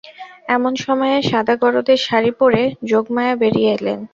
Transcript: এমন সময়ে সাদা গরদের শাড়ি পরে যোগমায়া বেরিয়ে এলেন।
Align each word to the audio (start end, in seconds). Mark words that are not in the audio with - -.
এমন 0.47 0.73
সময়ে 0.85 1.17
সাদা 1.29 1.55
গরদের 1.63 1.99
শাড়ি 2.07 2.31
পরে 2.39 2.61
যোগমায়া 2.89 3.33
বেরিয়ে 3.41 3.71
এলেন। 3.77 3.99